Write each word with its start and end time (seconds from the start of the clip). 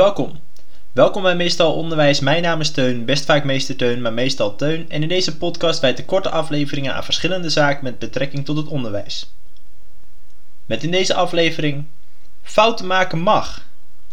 Welkom. 0.00 0.40
Welkom 0.92 1.22
bij 1.22 1.36
Meestal 1.36 1.74
Onderwijs. 1.74 2.20
Mijn 2.20 2.42
naam 2.42 2.60
is 2.60 2.70
Teun, 2.70 3.04
best 3.04 3.24
vaak 3.24 3.44
meester 3.44 3.76
Teun, 3.76 4.02
maar 4.02 4.12
meestal 4.12 4.56
Teun. 4.56 4.90
En 4.90 5.02
in 5.02 5.08
deze 5.08 5.36
podcast 5.36 5.80
wijd 5.80 5.98
ik 5.98 6.06
korte 6.06 6.30
afleveringen 6.30 6.94
aan 6.94 7.04
verschillende 7.04 7.48
zaken 7.48 7.84
met 7.84 7.98
betrekking 7.98 8.44
tot 8.44 8.56
het 8.56 8.66
onderwijs. 8.66 9.30
Met 10.66 10.82
in 10.82 10.90
deze 10.90 11.14
aflevering 11.14 11.84
fouten 12.42 12.86
maken 12.86 13.18
mag. 13.18 13.66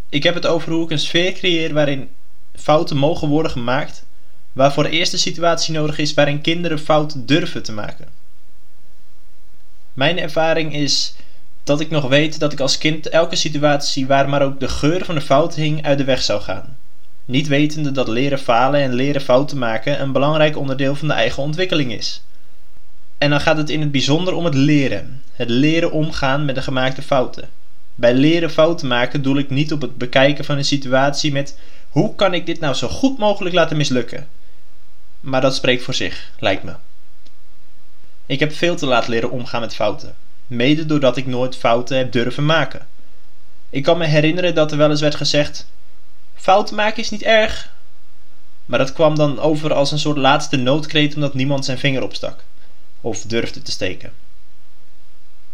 Ik 0.09 0.23
heb 0.23 0.33
het 0.33 0.45
over 0.45 0.71
hoe 0.71 0.83
ik 0.83 0.91
een 0.91 0.99
sfeer 0.99 1.31
creëer 1.31 1.73
waarin 1.73 2.09
fouten 2.55 2.97
mogen 2.97 3.27
worden 3.27 3.51
gemaakt, 3.51 4.05
waarvoor 4.53 4.85
eerst 4.85 5.13
een 5.13 5.19
situatie 5.19 5.73
nodig 5.73 5.97
is 5.97 6.13
waarin 6.13 6.41
kinderen 6.41 6.79
fouten 6.79 7.25
durven 7.25 7.63
te 7.63 7.71
maken. 7.71 8.07
Mijn 9.93 10.19
ervaring 10.19 10.73
is 10.73 11.15
dat 11.67 11.79
ik 11.79 11.89
nog 11.89 12.07
weet 12.07 12.39
dat 12.39 12.53
ik 12.53 12.59
als 12.59 12.77
kind 12.77 13.09
elke 13.09 13.35
situatie 13.35 14.07
waar 14.07 14.29
maar 14.29 14.41
ook 14.41 14.59
de 14.59 14.67
geur 14.67 15.05
van 15.05 15.15
de 15.15 15.21
fout 15.21 15.55
hing 15.55 15.83
uit 15.83 15.97
de 15.97 16.03
weg 16.03 16.21
zou 16.21 16.41
gaan. 16.41 16.77
Niet 17.25 17.47
wetende 17.47 17.91
dat 17.91 18.07
leren 18.07 18.39
falen 18.39 18.81
en 18.81 18.93
leren 18.93 19.21
fouten 19.21 19.57
maken 19.57 20.01
een 20.01 20.11
belangrijk 20.11 20.57
onderdeel 20.57 20.95
van 20.95 21.07
de 21.07 21.13
eigen 21.13 21.43
ontwikkeling 21.43 21.91
is. 21.91 22.23
En 23.17 23.29
dan 23.29 23.41
gaat 23.41 23.57
het 23.57 23.69
in 23.69 23.79
het 23.79 23.91
bijzonder 23.91 24.33
om 24.33 24.45
het 24.45 24.53
leren. 24.53 25.21
Het 25.33 25.49
leren 25.49 25.91
omgaan 25.91 26.45
met 26.45 26.55
de 26.55 26.61
gemaakte 26.61 27.01
fouten. 27.01 27.49
Bij 27.95 28.13
leren 28.13 28.49
fouten 28.49 28.87
maken 28.87 29.21
doel 29.21 29.37
ik 29.37 29.49
niet 29.49 29.71
op 29.71 29.81
het 29.81 29.97
bekijken 29.97 30.45
van 30.45 30.57
een 30.57 30.65
situatie 30.65 31.31
met 31.31 31.59
hoe 31.89 32.15
kan 32.15 32.33
ik 32.33 32.45
dit 32.45 32.59
nou 32.59 32.73
zo 32.73 32.87
goed 32.87 33.17
mogelijk 33.17 33.55
laten 33.55 33.77
mislukken. 33.77 34.27
Maar 35.19 35.41
dat 35.41 35.55
spreekt 35.55 35.83
voor 35.83 35.93
zich, 35.93 36.31
lijkt 36.39 36.63
me. 36.63 36.73
Ik 38.25 38.39
heb 38.39 38.53
veel 38.53 38.75
te 38.75 38.85
laat 38.85 39.07
leren 39.07 39.31
omgaan 39.31 39.61
met 39.61 39.75
fouten 39.75 40.15
mede 40.47 40.85
doordat 40.85 41.17
ik 41.17 41.25
nooit 41.25 41.55
fouten 41.55 41.97
heb 41.97 42.11
durven 42.11 42.45
maken. 42.45 42.87
Ik 43.69 43.83
kan 43.83 43.97
me 43.97 44.05
herinneren 44.05 44.55
dat 44.55 44.71
er 44.71 44.77
wel 44.77 44.89
eens 44.89 45.01
werd 45.01 45.15
gezegd: 45.15 45.67
fouten 46.35 46.75
maken 46.75 47.03
is 47.03 47.09
niet 47.09 47.23
erg. 47.23 47.75
Maar 48.65 48.79
dat 48.79 48.93
kwam 48.93 49.15
dan 49.15 49.39
over 49.39 49.73
als 49.73 49.91
een 49.91 49.99
soort 49.99 50.17
laatste 50.17 50.57
noodkreet 50.57 51.15
omdat 51.15 51.33
niemand 51.33 51.65
zijn 51.65 51.77
vinger 51.77 52.03
opstak 52.03 52.43
of 53.01 53.21
durfde 53.21 53.61
te 53.61 53.71
steken. 53.71 54.11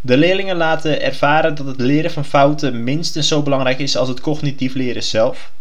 De 0.00 0.16
leerlingen 0.16 0.56
laten 0.56 1.02
ervaren 1.02 1.54
dat 1.54 1.66
het 1.66 1.80
leren 1.80 2.10
van 2.10 2.24
fouten 2.24 2.84
minstens 2.84 3.28
zo 3.28 3.42
belangrijk 3.42 3.78
is 3.78 3.96
als 3.96 4.08
het 4.08 4.20
cognitief 4.20 4.74
leren 4.74 5.02
zelf. 5.02 5.52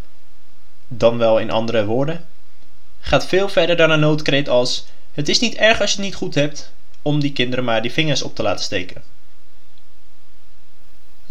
Dan 0.88 1.18
wel 1.18 1.40
in 1.40 1.52
andere 1.52 1.86
woorden. 1.86 2.26
Gaat 3.00 3.28
veel 3.28 3.50
verder 3.50 3.76
dan 3.76 3.92
een 3.92 4.00
noodkreet 4.00 4.50
als: 4.50 4.86
Het 5.14 5.30
is 5.30 5.40
niet 5.40 5.56
erg 5.56 5.82
als 5.82 5.90
je 5.90 5.96
het 5.96 6.06
niet 6.06 6.16
goed 6.16 6.36
hebt, 6.36 6.72
om 7.02 7.20
die 7.20 7.32
kinderen 7.32 7.66
maar 7.66 7.82
die 7.82 7.92
vingers 7.92 8.22
op 8.22 8.36
te 8.36 8.44
laten 8.44 8.64
steken. 8.64 9.13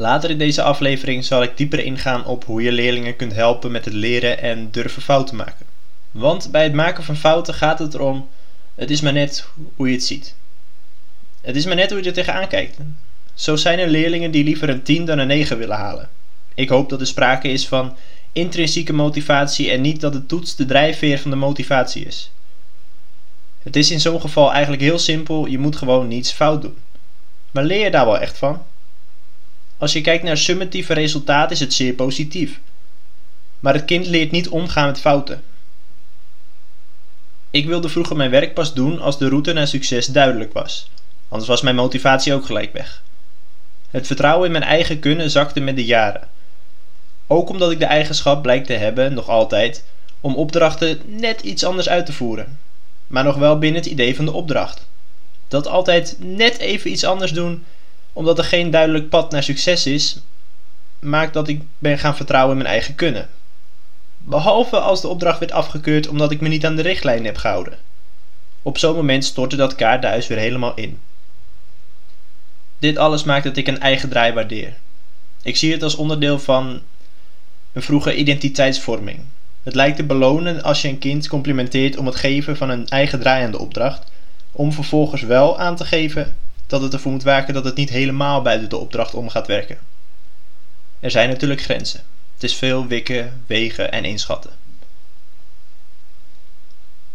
Later 0.02 0.30
in 0.30 0.38
deze 0.38 0.62
aflevering 0.62 1.24
zal 1.24 1.42
ik 1.42 1.56
dieper 1.56 1.84
ingaan 1.84 2.24
op 2.24 2.44
hoe 2.44 2.62
je 2.62 2.72
leerlingen 2.72 3.16
kunt 3.16 3.32
helpen 3.32 3.70
met 3.70 3.84
het 3.84 3.94
leren 3.94 4.38
en 4.38 4.70
durven 4.70 5.02
fouten 5.02 5.36
maken. 5.36 5.66
Want 6.10 6.50
bij 6.50 6.62
het 6.62 6.72
maken 6.72 7.04
van 7.04 7.16
fouten 7.16 7.54
gaat 7.54 7.78
het 7.78 7.94
erom: 7.94 8.28
het 8.74 8.90
is 8.90 9.00
maar 9.00 9.12
net 9.12 9.48
hoe 9.76 9.88
je 9.88 9.94
het 9.94 10.04
ziet. 10.04 10.34
Het 11.40 11.56
is 11.56 11.64
maar 11.64 11.74
net 11.74 11.90
hoe 11.90 11.98
je 11.98 12.06
er 12.06 12.12
tegenaan 12.12 12.48
kijkt. 12.48 12.76
Zo 13.34 13.56
zijn 13.56 13.78
er 13.78 13.88
leerlingen 13.88 14.30
die 14.30 14.44
liever 14.44 14.68
een 14.68 14.82
10 14.82 15.04
dan 15.04 15.18
een 15.18 15.26
9 15.26 15.58
willen 15.58 15.76
halen. 15.76 16.08
Ik 16.54 16.68
hoop 16.68 16.88
dat 16.88 17.00
er 17.00 17.06
sprake 17.06 17.48
is 17.48 17.68
van 17.68 17.96
intrinsieke 18.32 18.92
motivatie 18.92 19.70
en 19.70 19.80
niet 19.80 20.00
dat 20.00 20.12
de 20.12 20.26
toets 20.26 20.56
de 20.56 20.64
drijfveer 20.64 21.18
van 21.18 21.30
de 21.30 21.36
motivatie 21.36 22.04
is. 22.04 22.30
Het 23.62 23.76
is 23.76 23.90
in 23.90 24.00
zo'n 24.00 24.20
geval 24.20 24.52
eigenlijk 24.52 24.82
heel 24.82 24.98
simpel: 24.98 25.46
je 25.46 25.58
moet 25.58 25.76
gewoon 25.76 26.08
niets 26.08 26.32
fout 26.32 26.62
doen. 26.62 26.76
Maar 27.50 27.64
leer 27.64 27.84
je 27.84 27.90
daar 27.90 28.06
wel 28.06 28.18
echt 28.18 28.38
van? 28.38 28.62
Als 29.82 29.92
je 29.92 30.00
kijkt 30.00 30.24
naar 30.24 30.36
summatieve 30.36 30.92
resultaten 30.92 31.50
is 31.50 31.60
het 31.60 31.74
zeer 31.74 31.92
positief. 31.92 32.60
Maar 33.60 33.74
het 33.74 33.84
kind 33.84 34.06
leert 34.06 34.30
niet 34.30 34.48
omgaan 34.48 34.86
met 34.86 35.00
fouten. 35.00 35.42
Ik 37.50 37.66
wilde 37.66 37.88
vroeger 37.88 38.16
mijn 38.16 38.30
werk 38.30 38.54
pas 38.54 38.74
doen 38.74 39.00
als 39.00 39.18
de 39.18 39.28
route 39.28 39.52
naar 39.52 39.66
succes 39.66 40.06
duidelijk 40.06 40.52
was. 40.52 40.90
Anders 41.28 41.48
was 41.48 41.60
mijn 41.60 41.74
motivatie 41.74 42.34
ook 42.34 42.44
gelijk 42.44 42.72
weg. 42.72 43.02
Het 43.90 44.06
vertrouwen 44.06 44.46
in 44.46 44.52
mijn 44.52 44.64
eigen 44.64 44.98
kunnen 44.98 45.30
zakte 45.30 45.60
met 45.60 45.76
de 45.76 45.84
jaren. 45.84 46.28
Ook 47.26 47.48
omdat 47.48 47.70
ik 47.70 47.78
de 47.78 47.84
eigenschap 47.84 48.42
blijkt 48.42 48.66
te 48.66 48.72
hebben, 48.72 49.14
nog 49.14 49.28
altijd, 49.28 49.84
om 50.20 50.34
opdrachten 50.34 51.00
net 51.06 51.40
iets 51.40 51.64
anders 51.64 51.88
uit 51.88 52.06
te 52.06 52.12
voeren. 52.12 52.58
Maar 53.06 53.24
nog 53.24 53.36
wel 53.36 53.58
binnen 53.58 53.82
het 53.82 53.90
idee 53.90 54.16
van 54.16 54.24
de 54.24 54.32
opdracht. 54.32 54.86
Dat 55.48 55.66
altijd 55.66 56.16
net 56.18 56.58
even 56.58 56.90
iets 56.90 57.04
anders 57.04 57.32
doen 57.32 57.64
omdat 58.12 58.38
er 58.38 58.44
geen 58.44 58.70
duidelijk 58.70 59.08
pad 59.08 59.30
naar 59.30 59.42
succes 59.42 59.86
is, 59.86 60.18
maakt 60.98 61.34
dat 61.34 61.48
ik 61.48 61.62
ben 61.78 61.98
gaan 61.98 62.16
vertrouwen 62.16 62.56
in 62.56 62.62
mijn 62.62 62.74
eigen 62.74 62.94
kunnen. 62.94 63.28
Behalve 64.18 64.78
als 64.78 65.00
de 65.00 65.08
opdracht 65.08 65.38
werd 65.38 65.52
afgekeurd 65.52 66.08
omdat 66.08 66.30
ik 66.30 66.40
me 66.40 66.48
niet 66.48 66.66
aan 66.66 66.76
de 66.76 66.82
richtlijnen 66.82 67.24
heb 67.24 67.36
gehouden. 67.36 67.78
Op 68.62 68.78
zo'n 68.78 68.94
moment 68.94 69.24
stortte 69.24 69.56
dat 69.56 69.74
kaartenhuis 69.74 70.26
weer 70.26 70.38
helemaal 70.38 70.74
in. 70.74 71.00
Dit 72.78 72.96
alles 72.96 73.24
maakt 73.24 73.44
dat 73.44 73.56
ik 73.56 73.66
een 73.66 73.80
eigen 73.80 74.08
draai 74.08 74.32
waardeer. 74.32 74.76
Ik 75.42 75.56
zie 75.56 75.72
het 75.72 75.82
als 75.82 75.94
onderdeel 75.94 76.38
van 76.38 76.80
een 77.72 77.82
vroege 77.82 78.16
identiteitsvorming. 78.16 79.20
Het 79.62 79.74
lijkt 79.74 79.96
te 79.96 80.04
belonen 80.04 80.62
als 80.62 80.82
je 80.82 80.88
een 80.88 80.98
kind 80.98 81.28
complimenteert 81.28 81.96
om 81.96 82.06
het 82.06 82.16
geven 82.16 82.56
van 82.56 82.70
een 82.70 82.88
eigen 82.88 83.20
draai 83.20 83.44
aan 83.44 83.50
de 83.50 83.58
opdracht, 83.58 84.10
om 84.52 84.72
vervolgens 84.72 85.22
wel 85.22 85.58
aan 85.58 85.76
te 85.76 85.84
geven 85.84 86.36
dat 86.72 86.82
het 86.82 86.92
ervoor 86.92 87.12
moet 87.12 87.22
werken 87.22 87.54
dat 87.54 87.64
het 87.64 87.76
niet 87.76 87.90
helemaal 87.90 88.42
buiten 88.42 88.68
de 88.68 88.76
opdracht 88.76 89.14
om 89.14 89.28
gaat 89.28 89.46
werken. 89.46 89.78
Er 91.00 91.10
zijn 91.10 91.28
natuurlijk 91.28 91.62
grenzen. 91.62 92.00
Het 92.34 92.42
is 92.42 92.54
veel 92.54 92.86
wikken, 92.86 93.42
wegen 93.46 93.92
en 93.92 94.04
inschatten. 94.04 94.50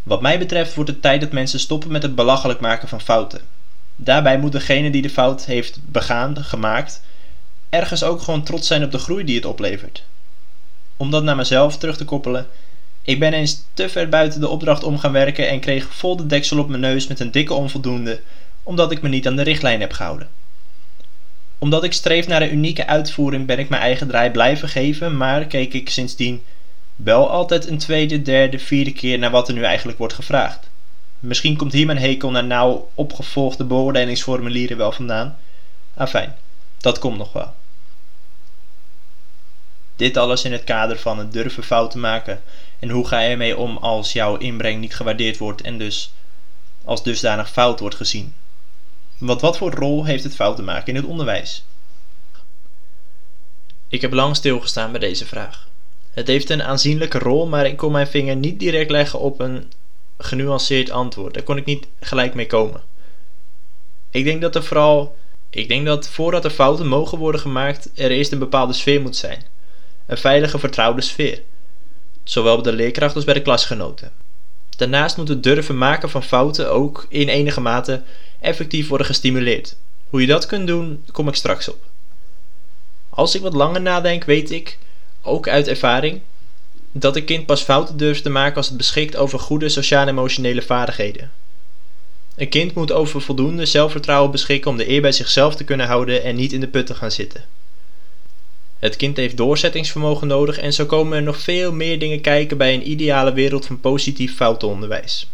Wat 0.04 0.22
mij 0.22 0.40
betreft 0.40 0.74
wordt 0.74 0.90
het 0.90 1.02
tijd 1.02 1.22
dat 1.22 1.32
mensen 1.32 1.60
stoppen 1.60 1.92
met 1.92 2.02
het 2.02 2.16
belachelijk 2.16 2.60
maken 2.60 2.88
van 2.88 3.02
fouten. 3.02 3.42
Daarbij 3.96 4.40
moet 4.40 4.52
degene 4.52 4.90
die 4.90 5.02
de 5.02 5.10
fout 5.10 5.46
heeft 5.46 5.80
begaan, 5.86 6.44
gemaakt, 6.44 7.02
ergens 7.70 8.04
ook 8.04 8.22
gewoon 8.22 8.44
trots 8.44 8.68
zijn 8.68 8.84
op 8.84 8.92
de 8.92 9.00
groei 9.00 9.24
die 9.24 9.36
het 9.36 9.46
oplevert. 9.46 10.04
Om 10.98 11.12
dat 11.12 11.24
naar 11.24 11.36
mezelf 11.36 11.78
terug 11.78 11.98
te 11.98 12.06
koppelen, 12.06 12.48
ik 13.02 13.20
ben 13.20 13.34
eens 13.34 13.64
te 13.74 13.90
ver 13.90 14.10
buiten 14.10 14.40
de 14.40 14.48
opdracht 14.48 14.84
om 14.84 15.00
gaan 15.00 15.12
werken 15.12 15.50
en 15.50 15.60
kreeg 15.60 15.88
vol 15.90 16.16
de 16.16 16.26
deksel 16.26 16.60
op 16.60 16.70
mijn 16.70 16.82
neus 16.82 17.08
met 17.08 17.20
een 17.20 17.32
dikke 17.32 17.54
onvoldoende 17.54 18.22
omdat 18.68 18.92
ik 18.92 19.02
me 19.02 19.10
niet 19.10 19.28
aan 19.28 19.36
de 19.36 19.42
richtlijn 19.42 19.80
heb 19.80 19.92
gehouden. 19.92 20.30
Omdat 21.58 21.84
ik 21.84 21.94
streef 21.94 22.28
naar 22.28 22.42
een 22.42 22.54
unieke 22.54 22.88
uitvoering 22.88 23.46
ben 23.46 23.60
ik 23.60 23.70
mijn 23.70 23.82
eigen 23.82 24.08
draai 24.08 24.30
blijven 24.30 24.70
geven, 24.70 25.18
maar 25.18 25.46
keek 25.46 25.74
ik 25.74 25.90
sindsdien 25.90 26.44
wel 26.96 27.30
altijd 27.30 27.68
een 27.68 27.78
tweede, 27.78 28.22
derde, 28.22 28.60
vierde 28.60 28.92
keer 28.92 29.20
naar 29.20 29.32
wat 29.32 29.48
er 29.48 29.54
nu 29.54 29.64
eigenlijk 29.64 29.98
wordt 29.98 30.14
gevraagd. 30.14 30.70
Misschien 31.20 31.58
komt 31.58 31.74
hier 31.74 31.86
mijn 31.86 31.98
hekel 31.98 32.32
naar 32.32 32.44
nauw 32.44 32.90
opgevolgde 32.94 33.64
beoordelingsformulieren 33.64 34.78
wel 34.78 34.92
vandaan. 34.92 35.38
Afijn, 35.94 36.36
dat 36.78 37.00
komt 37.00 37.18
nog 37.18 37.34
wel. 37.34 37.54
Dit 39.96 40.18
alles 40.18 40.44
in 40.44 40.52
het 40.52 40.64
kader 40.64 41.00
van 41.00 41.20
het 41.20 41.34
durven 41.34 41.64
fouten 41.64 42.00
maken 42.00 42.42
en 42.80 42.90
hoe 42.90 43.08
ga 43.08 43.20
je 43.20 43.30
ermee 43.30 43.58
om 43.58 43.78
als 43.78 44.14
jouw 44.14 44.38
inbreng 44.38 44.80
niet 44.80 44.96
gewaardeerd 44.96 45.38
wordt 45.38 45.62
en 45.62 45.78
dus 45.78 46.12
als 46.84 47.04
dusdanig 47.04 47.52
fout 47.52 47.80
wordt 47.80 47.96
gezien. 47.96 48.34
Want 49.18 49.42
wat 49.42 49.58
voor 49.58 49.72
rol 49.72 50.06
heeft 50.06 50.24
het 50.24 50.36
fout 50.36 50.56
te 50.56 50.62
maken 50.62 50.88
in 50.88 50.96
het 50.96 51.06
onderwijs? 51.06 51.64
Ik 53.88 54.02
heb 54.02 54.14
lang 54.14 54.36
stilgestaan 54.36 54.92
bij 54.92 55.00
deze 55.00 55.26
vraag. 55.26 55.68
Het 56.12 56.28
heeft 56.28 56.50
een 56.50 56.64
aanzienlijke 56.64 57.20
rol, 57.20 57.48
maar 57.48 57.66
ik 57.66 57.78
kon 57.78 57.92
mijn 57.92 58.08
vinger 58.08 58.36
niet 58.36 58.60
direct 58.60 58.92
leggen 58.92 59.20
op 59.20 59.40
een 59.40 59.72
genuanceerd 60.18 60.90
antwoord. 60.90 61.34
Daar 61.34 61.44
kon 61.44 61.58
ik 61.58 61.66
niet 61.66 61.88
gelijk 62.00 62.34
mee 62.34 62.48
komen. 62.48 62.82
Ik 64.10 64.24
denk 64.24 64.42
dat 64.42 64.56
er 64.56 64.64
vooral. 64.64 65.16
Ik 65.50 65.68
denk 65.68 65.86
dat 65.86 66.10
voordat 66.10 66.46
er 66.46 66.52
fouten 66.52 66.88
mogen 66.88 67.18
worden 67.18 67.42
gemaakt, 67.42 67.90
er 67.96 68.12
eerst 68.12 68.32
een 68.32 68.40
bepaalde 68.40 68.74
sfeer 68.74 69.02
moet 69.02 69.16
zijn. 69.16 69.44
Een 70.06 70.18
veilige, 70.18 70.60
vertrouwde 70.60 71.02
sfeer. 71.02 71.42
Zowel 72.24 72.62
bij 72.62 72.72
de 72.72 72.78
leerkracht 72.78 73.16
als 73.16 73.24
bij 73.24 73.34
de 73.34 73.42
klasgenoten. 73.42 74.12
Daarnaast 74.78 75.18
moet 75.18 75.28
het 75.28 75.44
durven 75.44 75.78
maken 75.78 76.10
van 76.10 76.24
fouten 76.24 76.72
ook 76.72 77.06
in 77.10 77.28
enige 77.28 77.62
mate 77.62 78.02
effectief 78.40 78.88
worden 78.88 79.08
gestimuleerd. 79.08 79.76
Hoe 80.10 80.22
je 80.22 80.28
dat 80.28 80.46
kunt 80.46 80.68
doen, 80.68 81.04
kom 81.12 81.28
ik 81.28 81.36
straks 81.36 81.70
op. 81.70 81.84
Als 83.10 83.36
ik 83.36 83.42
wat 83.42 83.54
langer 83.54 83.82
nadenk, 83.82 84.24
weet 84.24 84.52
ik, 84.52 84.78
ook 85.22 85.48
uit 85.48 85.68
ervaring, 85.68 86.22
dat 86.92 87.16
een 87.16 87.26
kind 87.26 87.46
pas 87.46 87.62
fouten 87.62 87.98
durft 87.98 88.24
te 88.24 88.30
maken 88.30 88.56
als 88.56 88.68
het 88.68 88.78
beschikt 88.78 89.16
over 89.16 89.40
goede 89.40 89.70
sociaal-emotionele 89.70 90.62
vaardigheden. 90.62 91.32
Een 92.36 92.50
kind 92.50 92.74
moet 92.74 92.92
over 92.92 93.22
voldoende 93.22 93.66
zelfvertrouwen 93.66 94.32
beschikken 94.32 94.72
om 94.72 94.78
de 94.78 94.90
eer 94.90 95.02
bij 95.02 95.12
zichzelf 95.12 95.56
te 95.56 95.64
kunnen 95.64 95.88
houden 95.88 96.24
en 96.24 96.36
niet 96.36 96.54
in 96.54 96.60
de 96.60 96.68
put 96.68 96.86
te 96.86 96.96
gaan 96.96 97.12
zitten. 97.12 97.46
Het 98.80 98.96
kind 98.96 99.18
heeft 99.18 99.38
doorzettingsvermogen 99.38 100.28
nodig 100.28 100.58
en 100.58 100.74
zo 100.74 100.86
komen 100.86 101.18
er 101.18 101.24
nog 101.24 101.40
veel 101.40 101.72
meer 101.72 102.00
dingen 102.00 102.22
kijken 102.22 102.58
bij 102.58 102.74
een 102.74 102.90
ideale 102.90 103.34
wereld 103.34 103.66
van 103.66 103.80
positief 103.80 104.36
foutenonderwijs. 104.36 105.30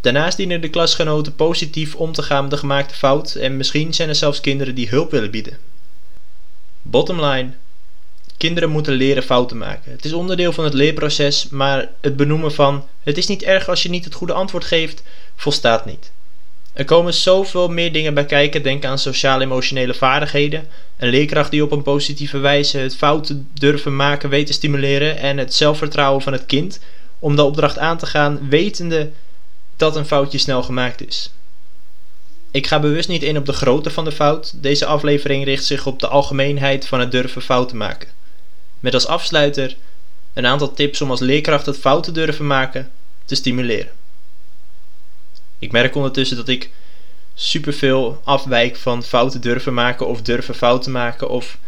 Daarnaast 0.00 0.36
dienen 0.36 0.60
de 0.60 0.70
klasgenoten 0.70 1.34
positief 1.34 1.94
om 1.94 2.12
te 2.12 2.22
gaan 2.22 2.42
met 2.42 2.50
de 2.50 2.56
gemaakte 2.56 2.94
fout 2.94 3.34
en 3.34 3.56
misschien 3.56 3.94
zijn 3.94 4.08
er 4.08 4.14
zelfs 4.14 4.40
kinderen 4.40 4.74
die 4.74 4.88
hulp 4.88 5.10
willen 5.10 5.30
bieden. 5.30 5.58
Bottom 6.82 7.24
line: 7.24 7.50
kinderen 8.36 8.70
moeten 8.70 8.92
leren 8.94 9.22
fouten 9.22 9.56
maken. 9.58 9.92
Het 9.92 10.04
is 10.04 10.12
onderdeel 10.12 10.52
van 10.52 10.64
het 10.64 10.74
leerproces, 10.74 11.48
maar 11.48 11.88
het 12.00 12.16
benoemen 12.16 12.52
van 12.52 12.86
het 13.02 13.18
is 13.18 13.26
niet 13.26 13.42
erg 13.42 13.68
als 13.68 13.82
je 13.82 13.90
niet 13.90 14.04
het 14.04 14.14
goede 14.14 14.32
antwoord 14.32 14.64
geeft, 14.64 15.02
volstaat 15.36 15.86
niet. 15.86 16.10
Er 16.72 16.84
komen 16.84 17.14
zoveel 17.14 17.68
meer 17.68 17.92
dingen 17.92 18.14
bij 18.14 18.24
kijken. 18.24 18.62
Denk 18.62 18.84
aan 18.84 18.98
sociaal-emotionele 18.98 19.94
vaardigheden. 19.94 20.68
Een 20.96 21.08
leerkracht 21.08 21.50
die 21.50 21.62
op 21.62 21.72
een 21.72 21.82
positieve 21.82 22.38
wijze 22.38 22.78
het 22.78 22.96
fouten 22.96 23.48
durven 23.52 23.96
maken 23.96 24.28
weet 24.28 24.46
te 24.46 24.52
stimuleren. 24.52 25.18
En 25.18 25.38
het 25.38 25.54
zelfvertrouwen 25.54 26.22
van 26.22 26.32
het 26.32 26.46
kind 26.46 26.80
om 27.18 27.36
de 27.36 27.44
opdracht 27.44 27.78
aan 27.78 27.98
te 27.98 28.06
gaan, 28.06 28.48
wetende 28.48 29.10
dat 29.80 29.96
een 29.96 30.06
foutje 30.06 30.38
snel 30.38 30.62
gemaakt 30.62 31.06
is. 31.06 31.30
Ik 32.50 32.66
ga 32.66 32.80
bewust 32.80 33.08
niet 33.08 33.22
in 33.22 33.36
op 33.36 33.46
de 33.46 33.52
grootte 33.52 33.90
van 33.90 34.04
de 34.04 34.12
fout. 34.12 34.52
Deze 34.62 34.86
aflevering 34.86 35.44
richt 35.44 35.64
zich 35.64 35.86
op 35.86 36.00
de 36.00 36.08
algemeenheid 36.08 36.86
van 36.86 37.00
het 37.00 37.10
durven 37.10 37.42
fouten 37.42 37.76
maken. 37.76 38.08
Met 38.80 38.94
als 38.94 39.06
afsluiter 39.06 39.76
een 40.32 40.46
aantal 40.46 40.72
tips 40.72 41.00
om 41.00 41.10
als 41.10 41.20
leerkracht 41.20 41.66
het 41.66 41.78
fouten 41.78 42.14
durven 42.14 42.46
maken 42.46 42.90
te 43.24 43.34
stimuleren. 43.34 43.92
Ik 45.58 45.72
merk 45.72 45.94
ondertussen 45.94 46.36
dat 46.36 46.48
ik 46.48 46.70
superveel 47.34 48.20
afwijk 48.24 48.76
van 48.76 49.02
fouten 49.02 49.40
durven 49.40 49.74
maken 49.74 50.06
of 50.06 50.22
durven 50.22 50.54
fouten 50.54 50.92
maken 50.92 51.28
of 51.28 51.58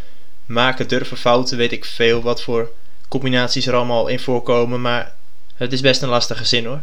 maken 0.46 0.88
durven 0.88 1.16
fouten, 1.16 1.56
weet 1.56 1.72
ik 1.72 1.84
veel 1.84 2.22
wat 2.22 2.42
voor 2.42 2.70
combinaties 3.08 3.66
er 3.66 3.74
allemaal 3.74 4.08
in 4.08 4.20
voorkomen, 4.20 4.80
maar 4.80 5.14
het 5.54 5.72
is 5.72 5.80
best 5.80 6.02
een 6.02 6.08
lastige 6.08 6.44
zin 6.44 6.64
hoor. 6.64 6.82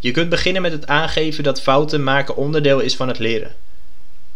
Je 0.00 0.10
kunt 0.10 0.28
beginnen 0.28 0.62
met 0.62 0.72
het 0.72 0.86
aangeven 0.86 1.44
dat 1.44 1.62
fouten 1.62 2.02
maken 2.02 2.36
onderdeel 2.36 2.80
is 2.80 2.96
van 2.96 3.08
het 3.08 3.18
leren. 3.18 3.54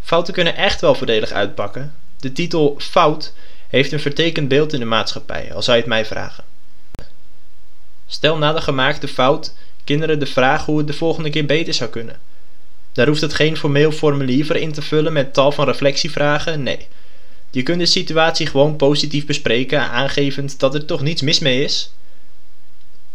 Fouten 0.03 0.35
kunnen 0.35 0.57
echt 0.57 0.81
wel 0.81 0.95
voordelig 0.95 1.31
uitpakken. 1.31 1.95
De 2.21 2.33
titel 2.33 2.77
fout 2.79 3.33
heeft 3.69 3.93
een 3.93 4.01
vertekend 4.01 4.49
beeld 4.49 4.73
in 4.73 4.81
de 4.81 4.87
maatschappij, 4.87 5.55
al 5.55 5.63
zou 5.63 5.77
je 5.77 5.83
het 5.83 5.93
mij 5.93 6.05
vragen. 6.05 6.45
Stel 8.07 8.37
na 8.37 8.53
de 8.53 8.61
gemaakte 8.61 9.09
fout 9.09 9.55
kinderen 9.85 10.19
de 10.19 10.27
vraag 10.27 10.65
hoe 10.65 10.79
het 10.79 10.87
de 10.87 10.93
volgende 10.93 11.31
keer 11.31 11.47
beter 11.47 11.75
zou 11.75 11.91
kunnen. 11.91 12.21
Daar 12.93 13.07
hoeft 13.07 13.21
het 13.21 13.35
geen 13.35 13.57
formeel 13.57 13.93
formulier 13.93 14.47
voor 14.47 14.57
in 14.57 14.73
te 14.73 14.83
vullen 14.83 15.13
met 15.13 15.35
tal 15.35 15.53
van 15.53 15.65
reflectievragen, 15.65 16.63
nee. 16.63 16.89
Je 17.51 17.63
kunt 17.63 17.79
de 17.79 17.87
situatie 17.87 18.47
gewoon 18.47 18.77
positief 18.77 19.27
bespreken, 19.27 19.81
aangevend 19.81 20.61
dat 20.61 20.75
er 20.75 20.85
toch 20.85 21.01
niets 21.01 21.23
mis 21.23 21.39
mee 21.39 21.65
is, 21.65 21.93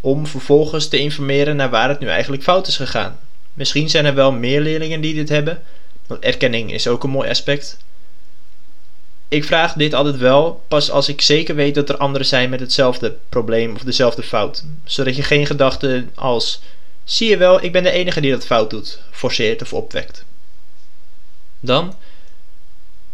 om 0.06 0.28
vervolgens 0.28 0.88
te 0.88 0.98
informeren 0.98 1.56
naar 1.56 1.70
waar 1.70 1.90
het 1.90 2.00
nu 2.00 2.08
eigenlijk 2.08 2.44
fout 2.44 2.68
is 2.68 2.76
gegaan. 2.76 3.20
Misschien 3.54 3.90
zijn 3.90 4.06
er 4.06 4.14
wel 4.14 4.32
meer 4.32 4.62
leerlingen 4.62 5.02
die 5.02 5.14
dit 5.14 5.30
hebben, 5.30 5.62
want 6.08 6.24
erkenning 6.24 6.74
is 6.74 6.88
ook 6.88 7.04
een 7.04 7.10
mooi 7.10 7.30
aspect. 7.30 7.78
Ik 9.28 9.44
vraag 9.44 9.74
dit 9.74 9.94
altijd 9.94 10.18
wel 10.18 10.64
pas 10.68 10.92
als 10.92 11.10
ik 11.10 11.22
zeker 11.22 11.56
weet 11.56 11.76
dat 11.76 11.90
er 11.90 11.98
anderen 11.98 12.28
zijn 12.28 12.50
met 12.50 12.60
hetzelfde 12.60 13.18
probleem 13.30 13.76
of 13.76 13.82
dezelfde 13.82 14.24
fout. 14.24 14.64
Zodat 14.84 15.16
je 15.16 15.24
geen 15.24 15.46
gedachten 15.46 16.12
als: 16.16 16.62
zie 17.04 17.30
je 17.30 17.38
wel, 17.38 17.64
ik 17.64 17.72
ben 17.72 17.84
de 17.84 17.92
enige 17.92 18.22
die 18.22 18.32
dat 18.32 18.46
fout 18.46 18.70
doet, 18.70 19.00
forceert 19.12 19.62
of 19.62 19.74
opwekt. 19.74 20.26
Dan 21.60 21.96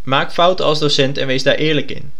maak 0.04 0.32
fouten 0.34 0.66
als 0.66 0.80
docent 0.80 1.18
en 1.18 1.28
wees 1.28 1.44
daar 1.44 1.56
eerlijk 1.56 1.92
in. 1.92 2.12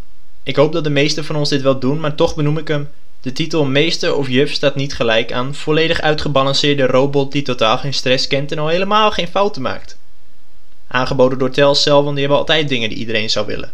Ik 0.42 0.56
hoop 0.56 0.72
dat 0.72 0.84
de 0.84 0.90
meesten 0.90 1.24
van 1.24 1.36
ons 1.36 1.48
dit 1.48 1.62
wel 1.62 1.78
doen, 1.78 2.00
maar 2.00 2.14
toch 2.14 2.34
benoem 2.34 2.58
ik 2.58 2.68
hem. 2.68 2.88
De 3.22 3.32
titel 3.32 3.64
meester 3.64 4.14
of 4.14 4.28
juf 4.28 4.52
staat 4.52 4.74
niet 4.74 4.94
gelijk 4.94 5.32
aan 5.32 5.54
volledig 5.54 6.00
uitgebalanceerde 6.00 6.86
robot 6.86 7.32
die 7.32 7.42
totaal 7.42 7.78
geen 7.78 7.94
stress 7.94 8.26
kent 8.26 8.52
en 8.52 8.58
al 8.58 8.68
helemaal 8.68 9.10
geen 9.10 9.28
fouten 9.28 9.62
maakt. 9.62 9.96
Aangeboden 10.86 11.38
door 11.38 11.50
Telcel, 11.50 12.02
want 12.02 12.10
die 12.10 12.20
hebben 12.20 12.38
altijd 12.38 12.68
dingen 12.68 12.88
die 12.88 12.98
iedereen 12.98 13.30
zou 13.30 13.46
willen. 13.46 13.72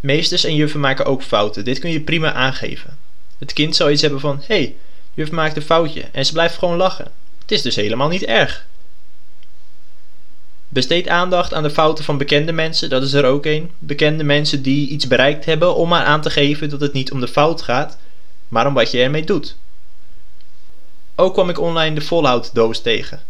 Meesters 0.00 0.44
en 0.44 0.54
juffen 0.54 0.80
maken 0.80 1.04
ook 1.04 1.22
fouten. 1.22 1.64
Dit 1.64 1.78
kun 1.78 1.90
je 1.90 2.00
prima 2.00 2.32
aangeven. 2.32 2.98
Het 3.38 3.52
kind 3.52 3.76
zou 3.76 3.90
iets 3.90 4.02
hebben 4.02 4.20
van: 4.20 4.36
hé, 4.46 4.54
hey, 4.56 4.74
juf 5.14 5.30
maakt 5.30 5.56
een 5.56 5.62
foutje 5.62 6.04
en 6.12 6.26
ze 6.26 6.32
blijft 6.32 6.58
gewoon 6.58 6.76
lachen. 6.76 7.10
Het 7.40 7.52
is 7.52 7.62
dus 7.62 7.76
helemaal 7.76 8.08
niet 8.08 8.24
erg. 8.24 8.66
Besteed 10.68 11.08
aandacht 11.08 11.54
aan 11.54 11.62
de 11.62 11.70
fouten 11.70 12.04
van 12.04 12.18
bekende 12.18 12.52
mensen, 12.52 12.90
dat 12.90 13.02
is 13.02 13.12
er 13.12 13.24
ook 13.24 13.46
een. 13.46 13.70
Bekende 13.78 14.24
mensen 14.24 14.62
die 14.62 14.88
iets 14.88 15.06
bereikt 15.06 15.44
hebben 15.44 15.74
om 15.74 15.88
maar 15.88 16.04
aan 16.04 16.20
te 16.20 16.30
geven 16.30 16.68
dat 16.68 16.80
het 16.80 16.92
niet 16.92 17.12
om 17.12 17.20
de 17.20 17.28
fout 17.28 17.62
gaat, 17.62 17.98
maar 18.48 18.66
om 18.66 18.74
wat 18.74 18.90
je 18.90 19.02
ermee 19.02 19.24
doet. 19.24 19.56
Ook 21.14 21.32
kwam 21.32 21.48
ik 21.48 21.60
online 21.60 21.94
de 21.94 22.00
volhouddoos 22.00 22.80
tegen. 22.80 23.22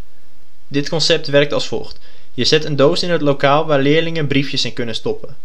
Dit 0.68 0.88
concept 0.88 1.26
werkt 1.26 1.52
als 1.52 1.68
volgt. 1.68 1.98
Je 2.34 2.44
zet 2.44 2.64
een 2.64 2.76
doos 2.76 3.02
in 3.02 3.10
het 3.10 3.20
lokaal 3.20 3.66
waar 3.66 3.80
leerlingen 3.80 4.26
briefjes 4.26 4.64
in 4.64 4.72
kunnen 4.72 4.94
stoppen. 4.94 5.36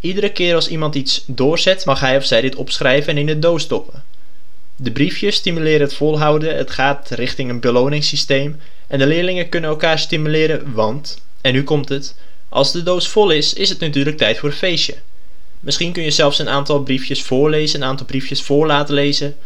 Iedere 0.00 0.32
keer 0.32 0.54
als 0.54 0.68
iemand 0.68 0.94
iets 0.94 1.24
doorzet, 1.26 1.84
mag 1.84 2.00
hij 2.00 2.16
of 2.16 2.24
zij 2.24 2.40
dit 2.40 2.56
opschrijven 2.56 3.12
en 3.12 3.18
in 3.18 3.26
de 3.26 3.38
doos 3.38 3.62
stoppen. 3.62 4.02
De 4.76 4.92
briefjes 4.92 5.36
stimuleren 5.36 5.80
het 5.80 5.94
volhouden, 5.94 6.56
het 6.56 6.70
gaat 6.70 7.10
richting 7.10 7.50
een 7.50 7.60
beloningssysteem 7.60 8.60
en 8.86 8.98
de 8.98 9.06
leerlingen 9.06 9.48
kunnen 9.48 9.70
elkaar 9.70 9.98
stimuleren, 9.98 10.72
want, 10.72 11.22
en 11.40 11.52
nu 11.52 11.64
komt 11.64 11.88
het, 11.88 12.14
als 12.48 12.72
de 12.72 12.82
doos 12.82 13.08
vol 13.08 13.30
is, 13.30 13.54
is 13.54 13.68
het 13.68 13.80
natuurlijk 13.80 14.16
tijd 14.16 14.38
voor 14.38 14.48
een 14.48 14.54
feestje. 14.54 14.94
Misschien 15.60 15.92
kun 15.92 16.02
je 16.02 16.10
zelfs 16.10 16.38
een 16.38 16.48
aantal 16.48 16.82
briefjes 16.82 17.22
voorlezen, 17.22 17.82
een 17.82 17.88
aantal 17.88 18.06
briefjes 18.06 18.42
voor 18.42 18.66
laten 18.66 18.94
lezen, 18.94 19.36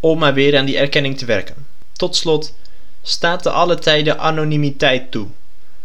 om 0.00 0.18
maar 0.18 0.34
weer 0.34 0.58
aan 0.58 0.64
die 0.64 0.78
erkenning 0.78 1.18
te 1.18 1.24
werken. 1.24 1.66
Tot 1.92 2.16
slot, 2.16 2.54
staat 3.02 3.42
te 3.42 3.50
alle 3.50 3.78
tijden 3.78 4.18
anonimiteit 4.18 5.10
toe. 5.10 5.26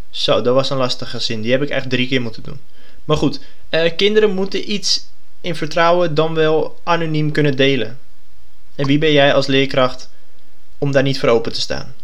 Zo, 0.10 0.42
dat 0.42 0.54
was 0.54 0.70
een 0.70 0.78
lastige 0.78 1.20
zin, 1.20 1.42
die 1.42 1.52
heb 1.52 1.62
ik 1.62 1.70
echt 1.70 1.90
drie 1.90 2.08
keer 2.08 2.22
moeten 2.22 2.44
doen. 2.44 2.60
Maar 3.06 3.18
goed, 3.18 3.40
uh, 3.70 3.92
kinderen 3.96 4.34
moeten 4.34 4.72
iets 4.72 5.06
in 5.42 5.56
vertrouwen 5.56 6.16
dan 6.16 6.34
wel 6.34 6.80
anoniem 6.84 7.32
kunnen 7.32 7.56
delen. 7.56 8.00
En 8.76 8.86
wie 8.86 8.98
ben 8.98 9.12
jij 9.12 9.34
als 9.34 9.48
leerkracht 9.48 10.10
om 10.78 10.92
daar 10.92 11.04
niet 11.04 11.20
voor 11.20 11.30
open 11.30 11.54
te 11.54 11.62
staan? 11.62 11.96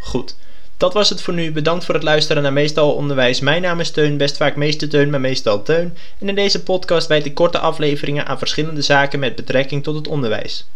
Goed, 0.00 0.36
dat 0.76 0.92
was 0.92 1.08
het 1.08 1.22
voor 1.22 1.34
nu. 1.34 1.52
Bedankt 1.52 1.84
voor 1.84 1.94
het 1.94 2.02
luisteren 2.02 2.42
naar 2.42 2.52
Meestal 2.52 2.92
Onderwijs. 2.92 3.40
Mijn 3.40 3.62
naam 3.62 3.80
is 3.80 3.90
Teun, 3.90 4.16
best 4.16 4.36
vaak 4.36 4.56
meeste 4.56 4.88
Teun, 4.88 5.10
maar 5.10 5.20
meestal 5.20 5.62
Teun. 5.62 5.96
En 6.18 6.28
in 6.28 6.34
deze 6.34 6.62
podcast 6.62 7.06
wijd 7.06 7.26
ik 7.26 7.34
korte 7.34 7.58
afleveringen 7.58 8.26
aan 8.26 8.38
verschillende 8.38 8.82
zaken 8.82 9.18
met 9.18 9.36
betrekking 9.36 9.82
tot 9.82 9.94
het 9.94 10.08
onderwijs. 10.08 10.66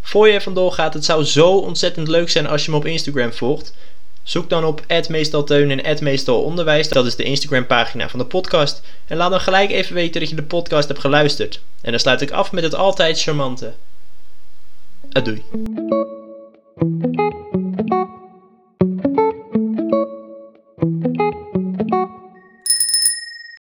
Voor 0.00 0.28
je 0.28 0.40
vandoor 0.40 0.72
gaat, 0.72 0.94
het 0.94 1.04
zou 1.04 1.24
zo 1.24 1.58
ontzettend 1.58 2.08
leuk 2.08 2.30
zijn 2.30 2.46
als 2.46 2.64
je 2.64 2.70
me 2.70 2.76
op 2.76 2.86
Instagram 2.86 3.32
volgt. 3.32 3.74
Zoek 4.22 4.48
dan 4.48 4.64
op 4.64 4.82
meestalteun 5.08 5.84
en 5.84 6.04
meestalonderwijs. 6.04 6.88
Dat 6.88 7.06
is 7.06 7.16
de 7.16 7.22
Instagram 7.22 7.66
pagina 7.66 8.08
van 8.08 8.18
de 8.18 8.24
podcast. 8.24 8.82
En 9.06 9.16
laat 9.16 9.30
dan 9.30 9.40
gelijk 9.40 9.70
even 9.70 9.94
weten 9.94 10.20
dat 10.20 10.30
je 10.30 10.36
de 10.36 10.42
podcast 10.42 10.88
hebt 10.88 11.00
geluisterd. 11.00 11.60
En 11.80 11.90
dan 11.90 12.00
sluit 12.00 12.20
ik 12.20 12.30
af 12.30 12.52
met 12.52 12.64
het 12.64 12.74
altijd 12.74 13.20
charmante. 13.20 13.72
Adoei. 15.12 15.42